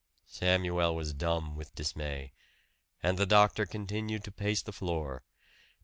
Samuel 0.25 0.95
was 0.95 1.13
dumb 1.13 1.55
with 1.55 1.75
dismay. 1.75 2.33
And 3.03 3.19
the 3.19 3.27
doctor 3.27 3.67
continued 3.67 4.23
to 4.23 4.31
pace 4.31 4.63
the 4.63 4.71
floor. 4.71 5.21